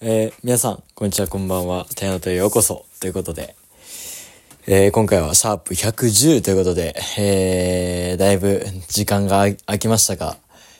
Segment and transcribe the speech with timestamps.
[0.00, 1.84] えー、皆さん、こんにちは、こんばんは。
[1.96, 2.86] タイナとへようこそ。
[3.00, 3.56] ということで、
[4.68, 10.36] えー、今回はシャープ110ということで、えー、だいぶ時間が空きましたが、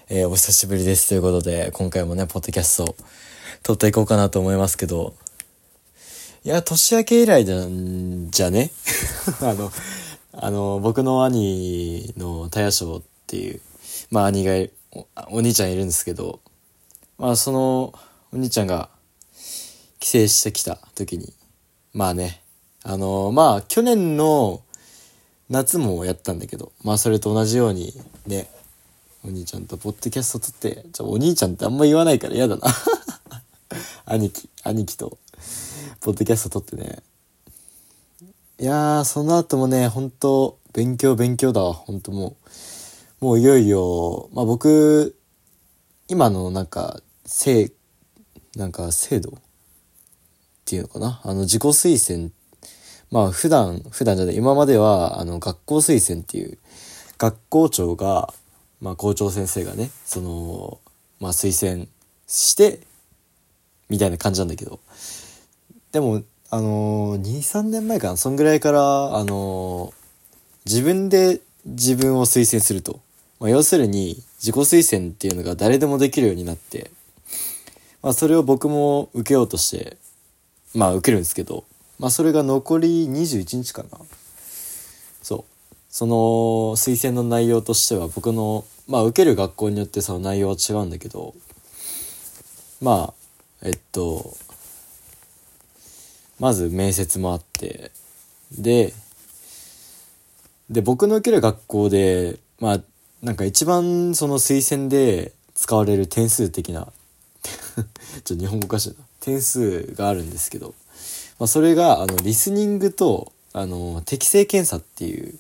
[0.08, 2.96] え、お久しぶりですということで、今回もね、ポッドキャストを
[3.64, 5.14] 撮っていこうかなと思いますけど、
[6.44, 8.70] いや、年明け以来じゃん、じゃね？
[9.42, 9.72] あの、
[10.30, 13.60] あの、僕の兄のタヤショウっていう、
[14.12, 14.52] まあ兄が
[14.92, 15.06] お、
[15.38, 16.38] お兄ちゃんいるんですけど、
[17.18, 17.92] まあその、
[18.32, 18.90] お兄ちゃんが、
[20.08, 21.32] 省してきた時に、
[21.92, 22.42] まあね、
[22.82, 24.62] あのー、まあ去年の
[25.50, 27.92] 夏もやったんだけど、まあそれと同じように
[28.26, 28.48] ね、
[29.24, 32.62] お兄ちゃんとポッドキャスト撮って、じゃお兄ちゃんってあんま言わないから嫌だな。
[34.06, 35.18] 兄貴、兄貴と、
[36.00, 37.02] ポッドキャスト撮ってね。
[38.60, 42.36] いやー、その後もね、本当勉強勉強だわ、本当も
[43.20, 43.24] う。
[43.24, 45.16] もういよいよ、まあ僕、
[46.08, 47.72] 今のなんか、せ
[48.56, 49.38] なんか制度
[50.68, 51.22] っていうのかな？
[51.24, 52.30] あの、自己推薦、
[53.10, 56.58] まあ普段、普段じゃない、今までは、あの、学校推薦っていう、
[57.16, 58.34] 学校長が、
[58.82, 60.78] まあ校長先生がね、その、
[61.20, 61.86] まあ推薦
[62.26, 62.80] して、
[63.88, 64.78] みたいな感じなんだけど、
[65.90, 69.94] でも、あの、2、3年前かな、そんぐらいから、あの、
[70.66, 73.00] 自分で自分を推薦すると。
[73.40, 76.90] まあ、要するに、自己推薦っていうのが誰でもできるようになって、
[78.02, 79.96] まあ、それを僕も受けようとして、
[80.74, 81.64] まあ受けるんですけど、
[81.98, 83.98] まあそれが残り21日かな。
[85.22, 85.44] そう。
[85.90, 86.14] その
[86.76, 91.34] 推薦の内容としては僕の、まあ受ける学校によってその内容は違うんだけど、
[92.80, 93.14] まあ、
[93.62, 94.36] えっと、
[96.38, 97.90] まず面接もあって、
[98.52, 98.94] で、
[100.70, 102.80] で、僕の受ける学校で、まあ、
[103.22, 106.92] なんか一番その推薦で使われる点数的な
[108.22, 108.94] ちょっと日本語化しな。
[109.20, 110.74] 点数があるんですけど、
[111.38, 115.38] まあ、それが、あの、リスニングと、あの、適正検査っていう、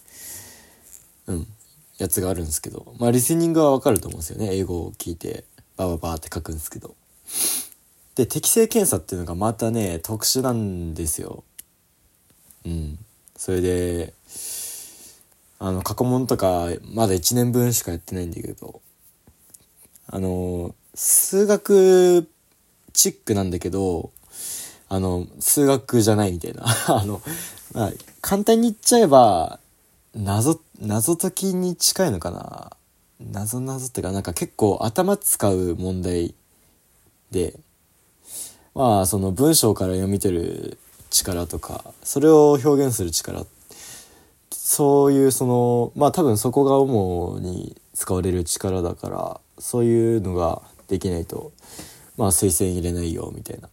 [1.26, 1.46] うん、
[1.98, 4.56] やつがあるんですけど、まあ、リスニングはわかると思うんですよね。
[4.56, 5.44] 英語を聞いて、
[5.76, 6.94] バババって書くんですけど。
[8.14, 11.44] で、適正検査っていうのがまたね、特殊なんですよ。
[12.64, 12.98] うん。
[13.36, 14.14] それで、
[15.60, 18.80] あの、過去問とか、まだ1年分しかやってないんだけど、
[20.06, 22.28] あの、数学
[22.98, 24.10] チックなんだけど、
[24.88, 26.64] あの、数学じゃないみたいな。
[26.88, 27.22] あの、
[27.72, 29.60] まあ、簡単に言っちゃえば、
[30.16, 32.72] 謎、謎解きに近いのかな。
[33.20, 36.34] 謎謎ってか、なんか結構頭使う問題
[37.30, 37.54] で、
[38.74, 40.78] まあ、その文章から読み取る
[41.10, 43.46] 力とか、それを表現する力、
[44.50, 51.52] そういうその、まあ多分そこが主に使われる力だから、そういうのができないと、
[52.18, 53.70] まあ推薦入れないよみたいな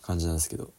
[0.00, 0.70] 感じなんですけど。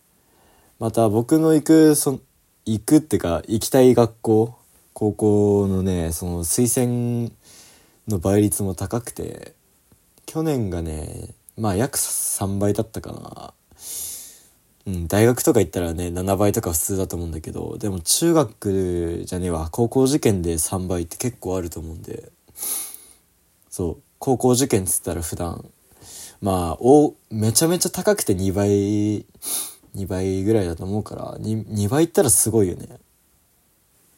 [0.79, 2.19] また僕の行くそ
[2.65, 4.55] 行くってか行きたい学校
[4.93, 7.31] 高校のねその推薦
[8.07, 9.53] の倍率も高くて
[10.27, 13.53] 去年がねまあ約3倍だったかな。
[14.85, 19.67] うん、大学とか行ったらね7倍とか普通だと思うんだけどでも中学じゃねえわ。
[19.71, 22.31] 高校受験で3倍って結構あると思うんで。
[23.69, 25.65] そう高校受験っつったら普段
[26.41, 29.25] まあ、お、めちゃめちゃ高くて2倍、
[29.95, 32.87] 2倍ぐらいだと思うから、2, 2倍いったらすごいよね。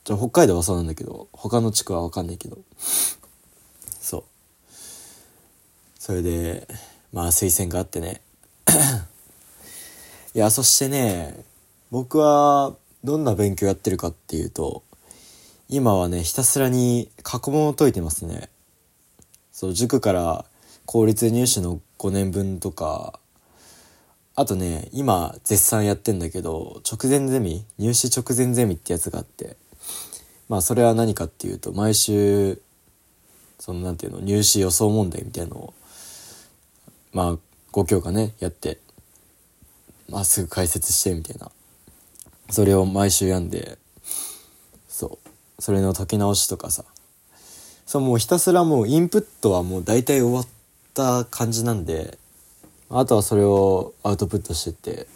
[0.03, 2.57] じゃ北海道はそうなんだけど、他の地区はわかんないけど。
[4.01, 4.23] そう。
[5.97, 6.67] それで、
[7.13, 8.21] まあ推薦があってね。
[10.35, 11.45] いや、そしてね、
[11.91, 14.83] 僕はどんな勉強やってるかっていうと、
[15.69, 18.49] 今はね、ひたすらに過去問を解いてますね。
[19.51, 20.45] そう、塾から
[20.85, 23.19] 公立入試の5年分とか、
[24.35, 29.57] あとね、今絶賛やってんだけど、直前ゼミ入試直前ゼミってやつがあって、
[30.47, 32.61] まあそれは何かっていうと、毎週、
[33.59, 35.73] そのなんていうの、入試予想問題みたいのを、
[37.11, 37.37] まあ
[37.73, 38.79] 5教科ね、やって、
[40.07, 41.51] まあすぐ解説してみたいな。
[42.49, 43.77] それを毎週やんで、
[44.87, 45.61] そう。
[45.61, 46.85] それの解き直しとかさ。
[47.85, 50.47] そう、もうひたすらもうインプットはもう大体終わっ
[50.99, 52.17] た感じなんで、
[52.89, 55.07] あとはそれをアウトプットしてって、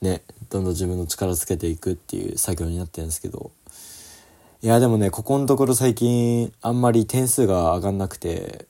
[0.00, 3.50] ね、どんどん自分の力つけていくっていう作業になってるんですけど、
[4.62, 8.66] いや、でもね、ここのところ最近、あんまり点数が上がんなくて、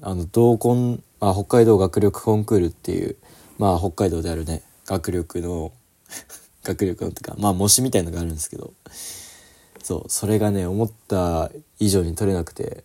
[0.00, 3.16] あの、同梱、あ、北海道学力コンクールっていう、
[3.58, 5.72] まあ、北海道であるね、学力の
[6.64, 8.72] 学力のってか、まあ、模試みたいのがあるんですけど、
[9.82, 12.84] そう、それがね、思った以上に取れなくて、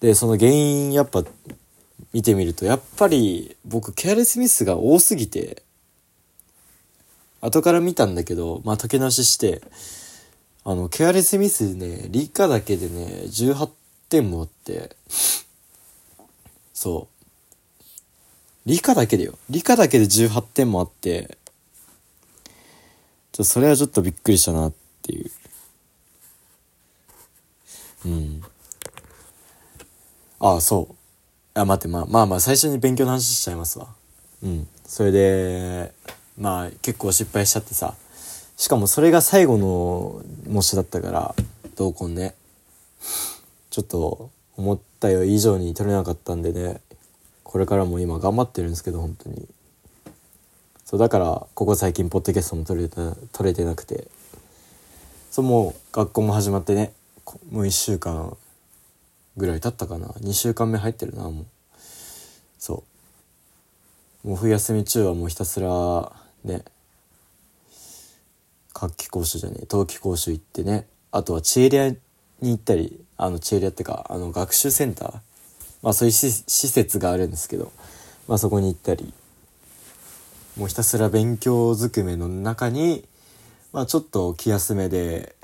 [0.00, 1.24] で、その原因、やっぱ、
[2.12, 5.64] 見てみるとやっぱり僕ケアレスミスが多すぎて
[7.40, 9.62] 後から見たんだけどまあ解き直しして
[10.64, 13.68] あのケアレスミスね理科だけでね18
[14.08, 14.96] 点もあって
[16.72, 17.14] そう。
[18.66, 19.38] 理科だけでよ。
[19.50, 21.36] 理科だけで18点もあって
[23.32, 25.30] ちょそれはちょっとびっくりしたなっていう。
[28.06, 28.42] うん。
[30.40, 30.94] ああそう。
[31.54, 33.88] あ待ってまあまあまあ最初に勉強の話しちゃいますわ。
[34.42, 34.68] うん。
[34.86, 35.92] それで
[36.38, 37.94] まあ結構失敗しちゃってさ。
[38.56, 41.34] しかもそれが最後の模試だったから
[41.76, 42.34] 同梱ね。
[43.70, 46.80] ちょっと思ったよ以上に取れなかったんでね。
[47.42, 49.48] これからも今頑張ってるんですけど本当に。
[50.84, 52.96] そうだからここ最近ポッドキャストも撮れて
[53.32, 54.08] 撮れてなくて。
[55.30, 56.92] そうもう学校も始まってね。
[57.50, 58.36] もう1週間
[59.36, 60.08] ぐらい経ったかな。
[60.08, 61.46] 2週間目入ってるなもう。
[62.58, 62.84] そ
[64.24, 64.28] う。
[64.28, 66.12] もう冬休み中はもうひたすら
[66.44, 66.64] ね
[68.72, 71.98] 夏季講習じゃねえ冬季講習行ってねあとはチエリアに
[72.40, 75.12] 行ったりあのチエリアってかあの学習センター
[75.82, 77.70] まあそういう施設があるんですけど
[78.26, 79.12] まあそこに行ったり
[80.56, 83.04] もうひたすら勉強ずくめの中に
[83.74, 85.36] まあちょっと気休めで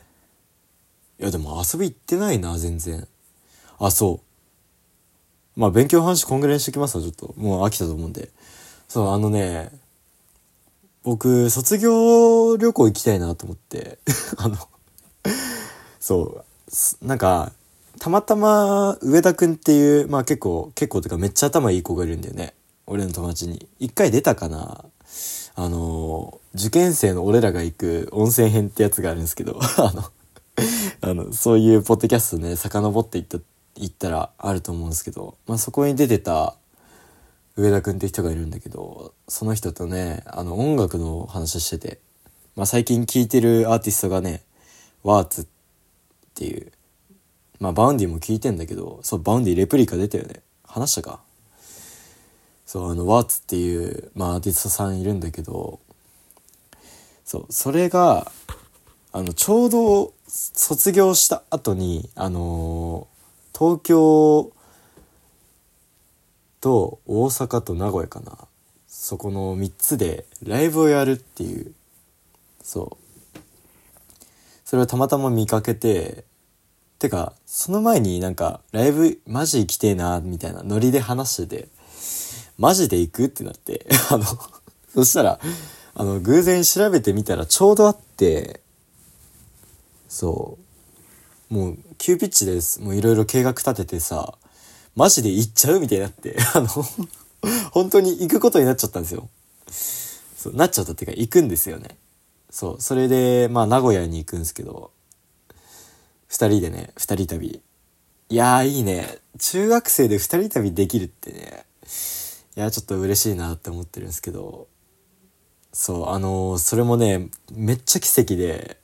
[1.21, 3.07] いやでも遊び行ってないな全然。
[3.81, 4.21] あそ
[5.57, 5.61] う。
[5.61, 7.35] まあ勉強の話こんぐらいにしときますわちょっと。
[7.37, 8.31] もう飽きたと思うんで。
[8.89, 9.71] そうあのね
[11.03, 13.99] 僕、卒業旅行行きたいなと思って。
[14.37, 14.57] あの
[15.99, 16.45] そ
[17.03, 17.53] う、なんか、
[17.99, 22.55] たまたま上田くんっていう、まあ結構、結構というかめっちゃ頭いい子がいるんだよね。
[22.87, 23.67] 俺の友達に。
[23.79, 24.85] 一回出たかな。
[25.55, 30.05] あの、受験生の俺らが行く温泉編ってやつがあるんですけど、 あの、
[31.03, 33.39] あの、そういうポッドキャストね、遡っていった、
[33.77, 36.57] 行ったらあると思うんですけど、まあそこに出てた、
[37.57, 41.99] 上田くんって人がいるんだけど、その人とね、あの音楽の話してて、
[42.57, 44.43] まあ最近聴いてるアーティストがね、
[45.03, 45.47] WurtS っ
[46.35, 46.73] ていう、
[47.59, 50.43] まあ Vaundy も聴いてんだけど、そう、 Vaundy replica 出たよね。
[50.65, 51.21] 話したか？
[52.67, 55.81] そう、あの、 WurtS っていう、まあアーティストさんいるんだけど、
[57.25, 58.31] そう、それが、
[59.13, 63.09] あの、ちょうど卒業した後に、あの、
[63.61, 64.53] 東京
[66.63, 68.39] と大阪と名古屋かな。
[68.89, 71.75] そこの3つでライブをやるっていう。
[72.63, 73.39] そう。
[74.65, 76.25] それをたまたま見かけて
[76.99, 81.69] てかその前になんかライブマジ行きてえなみたいなノリで話してて
[82.57, 84.25] マジで行くってなって あの
[84.95, 85.39] そしたら
[85.95, 88.63] あの偶然調べてみたらちょうどあって
[90.09, 90.70] そう。
[91.51, 94.39] もう急ピッチですもういろいろ計画立ててさ
[94.97, 96.69] マジで行っちゃうみたいになって、 あの
[97.71, 99.29] 本当に行くことになっちゃったんですよ。
[100.37, 101.97] そう、なっちゃったっていうか行くんですよね。
[102.51, 104.91] そう、それで、まあ名古屋に行くんですけど、
[106.27, 107.63] 二人でね、二人旅。
[108.29, 109.19] いやーいいね。
[109.39, 111.67] 中学生で二人旅できるってね、
[112.57, 114.69] いや、ちょっと嬉しいなって思ってるんですけど、
[115.73, 118.77] そう、あのー、それもね、めっちゃ奇跡で、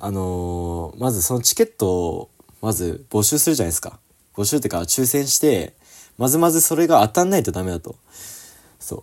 [0.00, 2.30] あのー、まずそのチケットを、
[2.60, 3.98] まず募集するじゃないですか。
[4.34, 5.74] 募集ってか抽選して、
[6.16, 7.96] まずまずそれが当たんないとダメだと。
[8.78, 9.02] そう。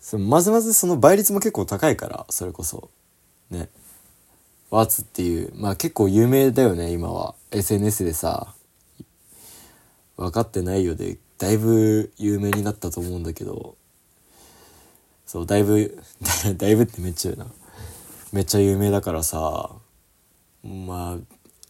[0.00, 2.90] そまずまずその倍率も結構高いから、それこそ。
[3.50, 3.68] ね。
[4.70, 7.34] ワーツっていう、まあ結構有名だよね、今は。
[7.50, 8.54] SNS でさ、
[10.16, 13.76] 分かってないようで、だいぶ有名になったと思うんだけど、
[15.26, 16.02] そう、だいぶ、
[16.56, 17.52] だいぶってめっちゃ言うな。
[18.32, 19.70] めっちゃ有名だからさ、
[20.64, 21.18] ま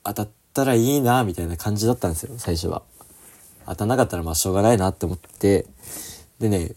[0.05, 2.83] あ、当たったらいいな、みたいな感じだったんですよ、最初は。
[3.67, 5.67] 当たんなかったらまあしょうがないなって思って、
[6.39, 6.73] でね、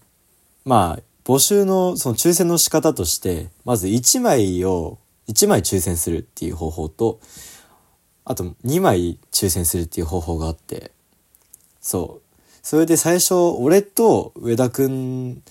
[0.65, 7.19] まあ、募集のその抽選の仕方として、まず1枚を、1枚抽選するっていう方法と、
[8.25, 10.91] あと2枚抽選するっていう方法があって、
[11.81, 12.29] そう。
[12.61, 15.43] それで最初、俺と上田くん、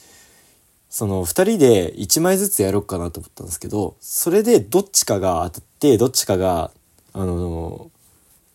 [0.91, 6.71] その2人で1枚ずつやろうかなと思ったんですけど、それでどっちかが当たって、どっちかが、
[7.13, 7.91] あの、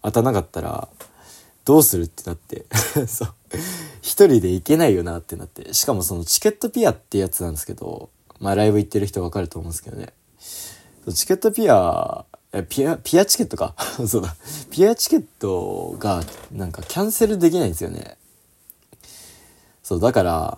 [0.01, 0.87] 当たなかったら、
[1.65, 2.65] どうするってなって
[3.07, 3.33] そう。
[4.01, 5.73] 一人で行けないよなってなって。
[5.73, 8.09] しかもそのチケットピアってやつなんですけど、
[8.39, 10.11] まあライブ行ってる人わかると思うんですけどね。
[11.13, 12.25] チケットピア、
[12.67, 13.75] ピア、ピアチケットか？
[14.07, 14.35] そうだ。
[14.71, 18.17] ピアチケットがなんかキャンセルできないんですよね。
[19.83, 20.57] そう、だから、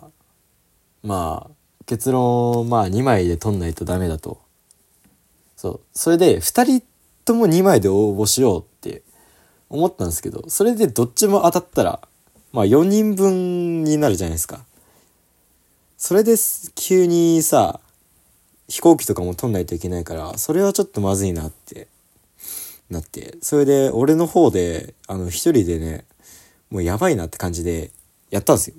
[1.04, 1.56] まあ、
[1.86, 4.40] 結論、まあ2枚で取んないとダメだと。
[5.56, 5.80] そう。
[5.94, 6.86] それで2人
[7.26, 9.04] とも2枚で応募しようって
[9.70, 12.00] 思ったんですけど、それでどっちも当たったら、
[12.52, 14.66] まあ4人分になるじゃないですか。
[15.98, 16.36] それで
[16.76, 17.80] 急にさ、
[18.68, 21.88] 飛行機とかも取んないといけないから、それはちょっとまずいなって
[22.90, 26.06] なって、それで俺の方で、あの一人でね、
[26.70, 27.92] もうやばいなって感じで
[28.30, 28.76] やったんですよ。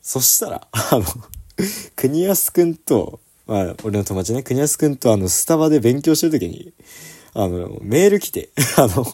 [0.00, 1.04] そしたら、あの
[1.96, 6.72] 国安くんと、まあ、俺の友達ね、国安くんとあの、スタバで勉強してる時に、
[7.34, 9.06] あの、メール来て、 あの、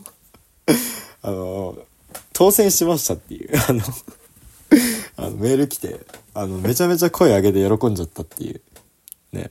[1.23, 1.79] あの、
[2.33, 3.83] 当選しましたっていう、あの
[5.17, 6.01] あの、メール来て、
[6.35, 8.61] あの、めちゃめちゃ声上げて喜んじゃったっていう。
[9.33, 9.51] ね。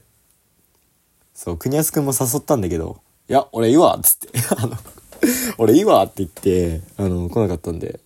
[1.34, 4.76] そう、国安くんも誘ったんだけど、いや、俺いいわっつって、 あの、
[5.58, 8.00] 俺いいわって言って、あの、来なかったんで、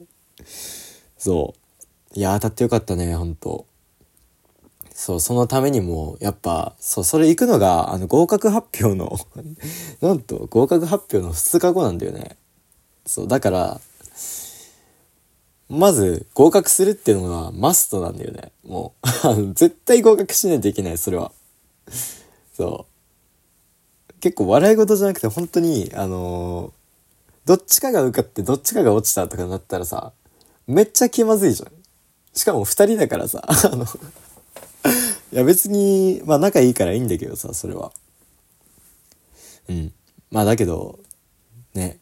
[1.16, 1.54] そ
[2.14, 2.18] う。
[2.18, 3.66] いや、当たってよかったね、ほんと。
[4.96, 9.18] そう、そのためにも、やっぱ、そう、それ行くのが、あの、合格発表の
[10.00, 12.36] なんと、合格発表の2日後なんだよね。
[13.04, 13.80] そう、だから、
[15.68, 18.52] まず、合格するっていうのがマストなんだよね。
[18.62, 21.32] もう 絶対合格しないといけない、それは。
[22.56, 22.86] そ
[24.08, 24.12] う。
[24.20, 26.72] 結構笑い事じゃなくて、本当に、あのー、
[27.46, 30.12] どっちかが受かってどっちかが落ちたとかなったらさ、
[30.68, 31.72] めっちゃ気まずいじゃん。
[32.32, 33.86] しかも二人だからさ、 あの
[35.32, 37.92] いや別に、まあ仲いいからいいんだけどさ、それは。
[39.68, 39.92] うん。
[40.30, 40.98] まあだけど、
[41.74, 41.98] ね。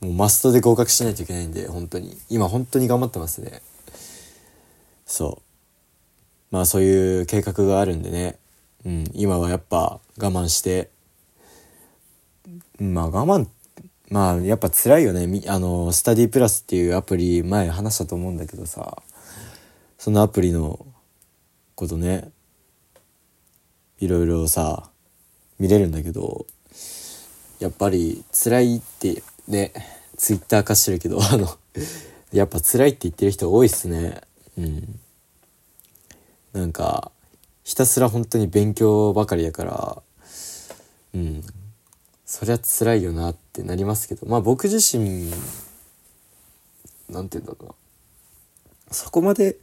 [0.00, 2.18] もうマストで合格しないといけないんで、本当に。
[2.28, 3.62] 今本当に頑張ってますね。
[5.06, 5.42] そ
[6.50, 6.54] う。
[6.54, 8.38] まあそういう計画があるんでね。
[8.84, 9.04] うん。
[9.14, 10.90] 今はやっぱ我慢して、
[12.78, 13.46] まあ我慢、
[14.10, 15.42] まあやっぱ辛いよね。
[15.46, 19.02] あの、スタディプラスっていうアプリ前話したと思うんだけどさ、
[19.96, 20.84] そのアプリの
[21.74, 22.30] ことね、
[24.00, 24.90] いろいろさ、
[25.58, 26.46] 見れるんだけど、
[27.60, 29.72] やっぱり辛いってね、
[30.16, 31.48] ツイッター化してるけど、あの、
[32.32, 34.20] やっぱ辛いって言ってる人多いっすね。
[34.58, 35.00] うん。
[36.52, 37.10] なんか、
[37.64, 40.02] ひたすら本当に勉強ばかりやから、
[41.14, 41.42] うん。
[42.26, 45.30] そりゃ辛いよなってなりますけど、まあ僕自身、
[47.08, 47.74] なんて言うんだろうな。
[48.90, 49.56] そこまで、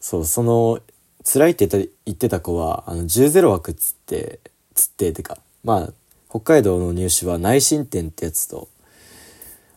[0.00, 0.80] そう、その、
[1.24, 4.40] 辛いって言ってた子は、あの、10-0枠っつって、
[4.74, 5.92] つっててか、まあ、
[6.30, 8.68] 北海道の入試は内申点ってやつと、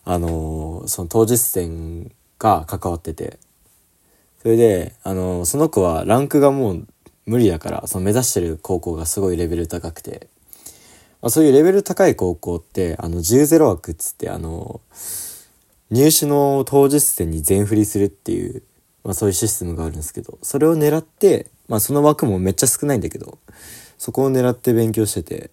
[0.03, 3.39] あのー、その当日点が関わってて、
[4.41, 6.87] それで、あのー、その子はランクがもう
[7.25, 10.27] 無理だから、その目指してる高校がすごいレベル高くて、
[11.21, 18.63] まあ、そういうレベル高い高校って、あの、10-0枠っつって、あのー、入試の当日点に全振りするっていう、
[19.03, 23.39] まあそういうシステムがあるんですけど、それを狙って、まあその枠もめっちゃ少ないんだけど、
[23.97, 25.51] そこを狙って勉強してて、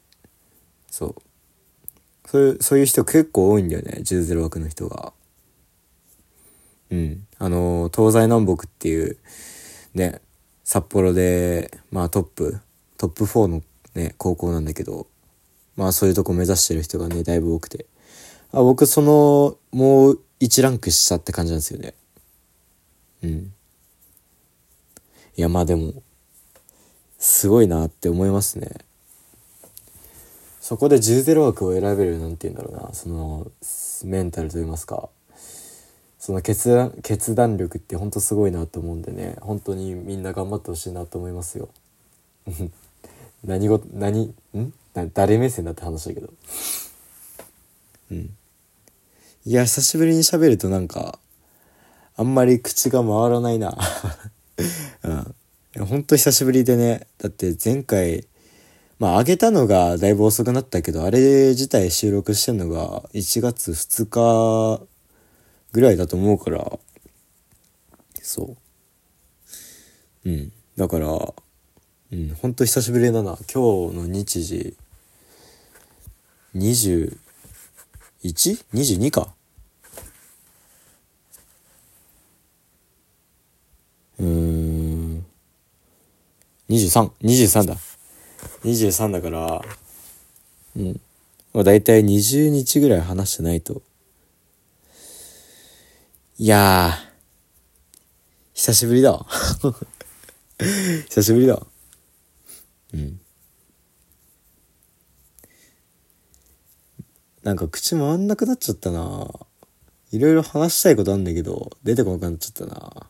[0.90, 1.14] そう。
[2.26, 5.12] そういう、そういう人結構多いんだよね、10-0枠の人が。
[6.90, 7.26] うん。
[7.38, 9.18] あの、東西南北っていう、
[9.94, 10.20] ね、
[10.64, 12.60] 札幌で、まあトップ、
[12.96, 13.62] トップ4の
[13.94, 15.06] ね、高校なんだけど、
[15.76, 17.86] まあそういうとこ目指してる人がね、だいぶ多くて。
[18.52, 21.94] あ僕、その、もう1ランク下って感じなんですよね。
[23.22, 23.52] うん。
[25.36, 26.02] いや、まあでも、
[27.18, 28.70] すごいなって思いますね。
[30.60, 32.94] そこで10-0枠を選べるなんて言うんだろうな。
[32.94, 33.50] その
[34.04, 35.08] メンタルと言いますか。
[36.18, 39.36] その決断決断力って本当すごいなと思うんでね。
[39.40, 41.70] 本当にみんな頑張ってほしいなと思いますよ。
[43.44, 44.72] 何ご何ん？
[45.14, 46.28] 誰目線だって話だけど。
[48.10, 48.36] うん。
[49.46, 51.18] いや久しぶりに喋るとなんか
[52.18, 53.78] あんまり口が回らないな
[55.74, 58.26] うん本当久しぶりでねだって前回
[58.98, 64.84] まあ、上げたのがだいぶ遅くなったけど、あれ自体収録してんのが1月2日
[65.70, 66.80] ぐらいだと思うから、
[68.20, 68.56] そ
[70.24, 70.28] う。
[70.28, 70.52] うん。
[70.76, 71.06] だから、
[72.10, 73.38] うん、ほんと久しぶりだな。
[73.52, 74.76] 今日の日時、
[76.56, 79.32] 21?22 か。
[84.18, 85.24] うーん。
[86.68, 87.76] 23、23だ。
[88.64, 89.62] 23だから、
[90.76, 91.00] うん。
[91.54, 93.82] まあ大体20日ぐらい話してないと。
[96.38, 97.08] いやー、
[98.54, 99.24] 久しぶりだ。
[101.08, 101.64] 久しぶりだ。
[102.92, 103.20] うん。
[107.42, 109.28] なんか口回んなくなっちゃったな。
[110.10, 113.06] いろいろ話したいことあんだけど、出てこなくなっちゃったな。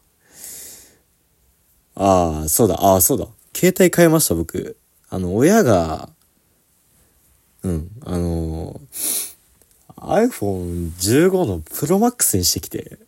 [1.96, 3.26] ああ、そうだ、ああ、そうだ。
[3.58, 4.76] 携帯変えました、僕。
[5.10, 6.10] あの、親が、
[7.64, 8.80] うん、あの、
[9.96, 13.00] iPhone15 の Pro Max にしてきて、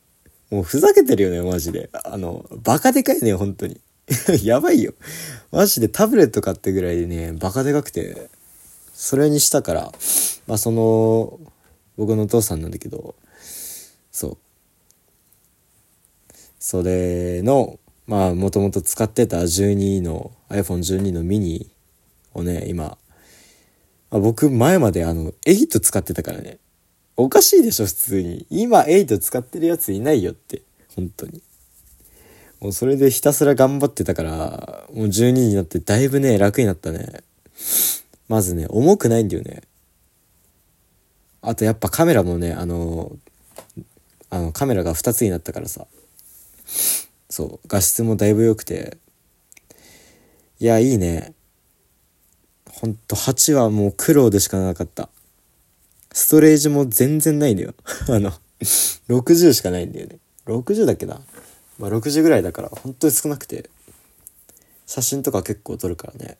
[0.51, 1.89] もうふざけてるよね、マジで。
[1.93, 3.81] あの、バカでかいね、本当に。
[4.43, 4.93] やばいよ。
[5.53, 8.29] マジでタブレット買ってぐらいでね、バカでかくて、
[8.93, 9.93] それにしたから、
[10.49, 11.39] まあその、
[11.97, 13.15] 僕のお父さんなんだけど、
[14.11, 14.37] そう。
[16.59, 17.79] それの、
[18.11, 21.71] まあもともと使ってた12の iPhone12 のミニ
[22.35, 22.99] をね、今、
[24.11, 26.59] あ僕前まであの8使ってたからね。
[27.17, 28.47] おかしいでしょ、普通に。
[28.51, 30.63] 今8使ってるやついないよって。
[30.97, 31.41] 本当に。
[32.59, 37.23] もうそれでひたすら頑張ってたから、もう12になってだいぶね、楽になったね。
[38.27, 39.63] まずね、重くないんだよね。
[41.43, 43.13] あとやっぱカメラもね、あの、
[44.31, 45.87] あのカメラが2つになったからさ。
[47.31, 48.99] そう、画質もだいぶ良くて。
[50.59, 51.33] いや、いいね。
[52.71, 55.09] ほんと8はもう苦労でしかなかった。
[56.13, 57.75] ストレージも全然ないんだよ。
[58.11, 58.33] あの、
[59.09, 60.19] 60しかないんだよね。
[60.47, 61.23] 60だっけな。
[61.79, 63.71] まあ60ぐらいだから本当に少なくて。
[64.87, 66.37] 写真とか結構撮るからね。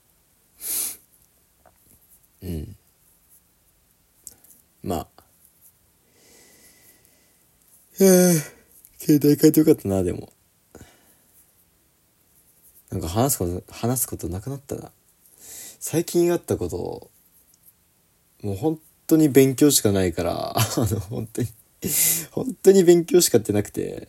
[2.43, 2.77] うん。
[4.83, 5.23] まあ。
[8.01, 8.35] へえ、
[8.99, 10.33] 携帯変えてよかったな、でも。
[13.01, 14.91] か話すこと、話すことなくなったな。
[15.79, 17.11] 最近あったこと、
[18.43, 21.49] もう本当に勉強しかないから、 あの、本当に
[22.31, 24.09] 本当に勉強しかってなくて、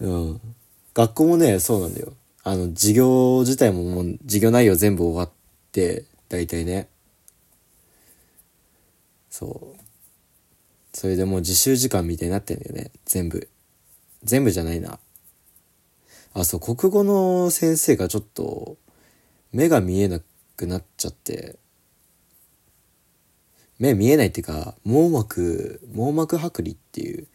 [0.00, 0.40] うん。
[0.94, 2.12] 学校もね、そうなんだよ。
[2.42, 5.30] あの、授業自体ももう、授業内容全部終わっ
[5.72, 6.88] て、大体ね。
[9.30, 9.80] そう。
[10.92, 12.90] それでもう自習時間みたいになってんだよね。
[13.04, 13.48] 全部。
[14.22, 14.98] 全部じゃないな。
[16.38, 18.76] あ、そう、国語の先生がちょっと、
[19.52, 20.20] 目が見えな
[20.54, 21.56] くなっちゃって、
[23.78, 27.26] 目見えないっていうか、網膜、網膜剥離っていう、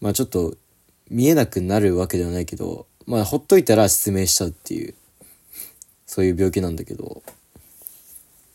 [0.00, 0.56] まあちょっと
[1.10, 4.94] 見えなくなるわけではないけど、まあほっといたら失明しちゃうっていう、
[6.06, 7.22] そういう病気なんだけど、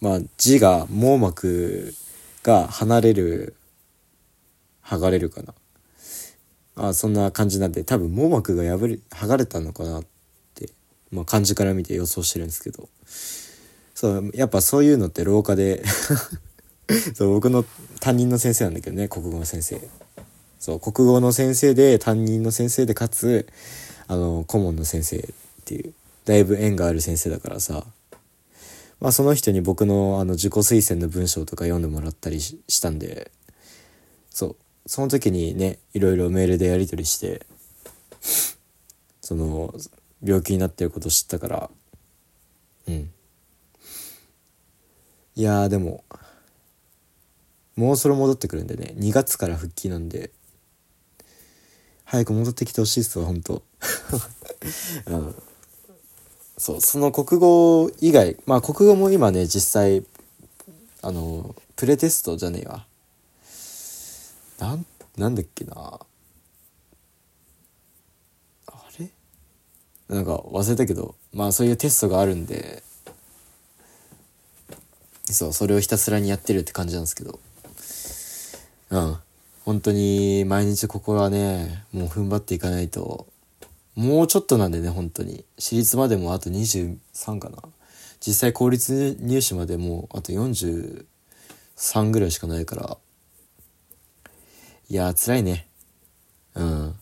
[0.01, 1.93] まあ字が網膜
[2.41, 3.55] が離れる、
[4.83, 5.53] 剥がれるかな。
[6.75, 10.05] あそんな感じなんで、多分網膜が破れ、剥がれたのかなっ
[10.55, 10.69] て、
[11.11, 12.89] まあ漢字から見て予想してるんですけど、
[13.95, 15.83] そう、やっぱそういうのって廊下で
[17.15, 17.65] そう、僕の
[17.99, 19.79] 担任の先生なんだけどね、国語の先生。
[20.59, 23.47] そう、国語の先生で、担任の先生で、かつ、
[24.07, 25.21] あの、顧問の先生っ
[25.65, 25.93] ていう、
[26.25, 27.85] だいぶ縁がある先生だからさ、
[28.99, 33.31] まあその人に僕のあの自己推薦の文章とか読んでもらったりしたんで、
[34.29, 37.45] そう、その時にねいろいろメールでやり取りして
[39.21, 39.73] その
[40.23, 41.69] 病気になってること知ったから
[42.87, 43.11] うん。
[45.35, 46.03] いやでも
[47.75, 50.31] もうそろ戻ってくるんでね2月から復帰なんで
[52.03, 53.61] 早く戻ってきてほしいっすわ本当。
[55.05, 55.35] うん。
[56.57, 60.03] そうその国語以外まあ国語も今ね実際
[61.01, 62.85] あのプレテストじゃねえわ。
[64.59, 64.85] なん、
[65.17, 65.99] なんだっけな。
[68.67, 69.09] あれ？
[70.09, 72.83] なんか忘れたけど、まあそういうテストがあるんで、
[75.25, 77.39] そう、それをひたすらにやってるって感じなんですけど。
[78.89, 79.17] うん。
[79.65, 83.27] 本当に毎日ここはね、もう踏ん張っていかないと、
[83.95, 85.45] もうちょっとなんでね、本当に。
[85.59, 87.57] 私立までもあと23かな。
[88.19, 91.05] 実際公立入試までもうあと43
[92.09, 92.97] ぐらいしかないから、
[94.89, 95.67] いや辛いね。
[96.55, 96.95] うん。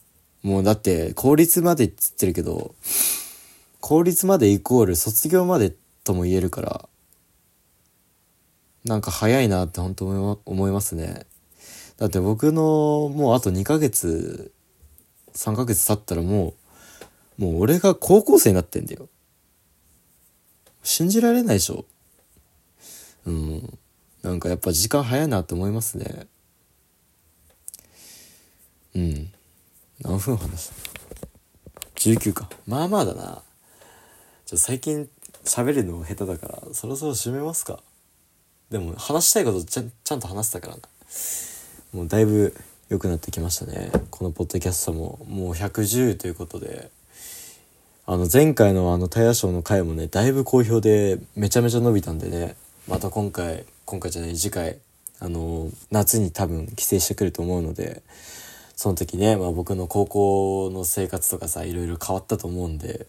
[0.44, 2.76] もうだって、公立までっつってるけど、
[3.80, 5.74] 公立までイコール卒業まで
[6.04, 6.90] とも言えるから、
[8.84, 11.26] なんか早いなって本当思いますね。
[11.98, 14.52] だって僕のもうあと2ヶ月、
[15.34, 16.56] 3ヶ月経ったらも
[17.40, 19.08] う、もう俺が高校生になってんだよ。
[20.84, 21.86] 信じられないでしょ。
[23.26, 23.80] うん。
[24.24, 26.28] なんかやっぱ時間早いなって思いますね。
[28.98, 29.32] うん。
[30.02, 30.74] 何分話した
[31.96, 32.50] 19か。
[32.66, 33.44] まあまあだな。
[34.48, 35.08] ちょ最近
[35.44, 37.80] 喋るの下手だからそろそろ締めますか。
[38.72, 40.82] でも話したいことちゃちゃんと話したからな。
[41.94, 42.56] もうだいぶ
[42.90, 43.92] 良くなってきましたね。
[44.10, 45.20] このポッドキャストも。
[45.28, 46.90] もう110ということで。
[48.08, 52.56] あの前回のあのタイヤショーの回もねだいぶ好評でめちゃめちゃ伸びたんでね。
[52.88, 54.78] また今回今回じゃない次回
[55.20, 58.02] あの夏に多分帰省してくると思うので
[58.78, 63.08] その時ね、まあ、僕の高校の生活とかさいろいろ変わったと思うんで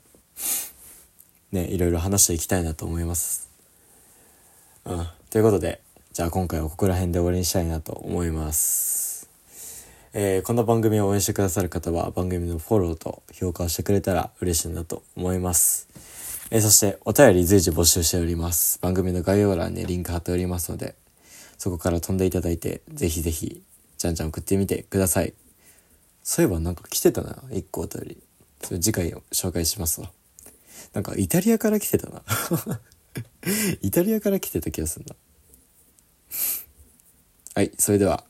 [1.52, 3.50] ねいろいろ話していきたいなと思います
[4.87, 9.28] うんということでじゃあ今回はここら辺で終わりにしたいなと思います
[10.14, 15.87] えー、この番組を応援してくださる方は番組のフォローと評価をしてくれたら嬉しいなと思います。
[16.50, 18.78] えー、そしてお便り随時募集しております。
[18.81, 20.94] 番組の概要欄にリンク貼っておりますので、
[21.59, 23.62] そこから飛んでいただいて、ぜひぜひ、
[23.98, 25.35] じゃんじゃん送ってみてください。
[26.29, 28.19] そういえばなんか来てたな、一個お便り。
[28.62, 30.11] それ次回を紹介しますわ。
[30.93, 32.23] なんかイタリアから来てたな。
[33.81, 35.17] イタリアから来てた気がするな。
[37.55, 38.25] はい、それでは、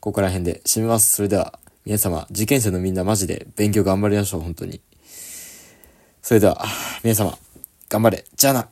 [0.00, 1.14] ここら辺で締めます。
[1.14, 4.80] それでは、皆様、受験生のみんなマジで勉強頑張りましょう、本当に。
[6.22, 6.60] それでは、
[7.04, 7.38] 皆様、
[7.88, 8.24] 頑張れ。
[8.34, 8.68] じゃあな。